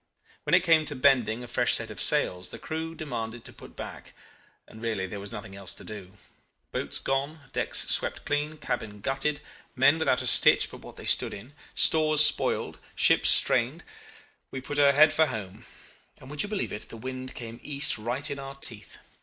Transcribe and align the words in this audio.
When 0.45 0.55
it 0.55 0.63
came 0.63 0.83
to 0.85 0.95
bending 0.95 1.43
a 1.43 1.47
fresh 1.47 1.75
set 1.75 1.91
of 1.91 2.01
sails 2.01 2.49
the 2.49 2.57
crew 2.57 2.95
demanded 2.95 3.45
to 3.45 3.53
put 3.53 3.75
back 3.75 4.15
and 4.67 4.81
really 4.81 5.05
there 5.05 5.19
was 5.19 5.31
nothing 5.31 5.55
else 5.55 5.73
to 5.73 5.83
do. 5.83 6.13
Boats 6.71 6.97
gone, 6.97 7.41
decks 7.53 7.87
swept 7.87 8.25
clean, 8.25 8.57
cabin 8.57 9.01
gutted, 9.01 9.41
men 9.75 9.99
without 9.99 10.23
a 10.23 10.25
stitch 10.25 10.71
but 10.71 10.81
what 10.81 10.95
they 10.95 11.05
stood 11.05 11.35
in, 11.35 11.53
stores 11.75 12.25
spoiled, 12.25 12.79
ship 12.95 13.27
strained. 13.27 13.83
We 14.49 14.59
put 14.59 14.79
her 14.79 14.93
head 14.93 15.13
for 15.13 15.27
home, 15.27 15.67
and 16.19 16.31
would 16.31 16.41
you 16.41 16.49
believe 16.49 16.73
it? 16.73 16.89
The 16.89 16.97
wind 16.97 17.35
came 17.35 17.59
east 17.61 17.99
right 17.99 18.27
in 18.31 18.39
our 18.39 18.55
teeth. 18.55 18.97